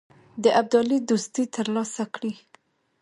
[0.43, 2.33] د ابدالي دوستي تر لاسه کړي.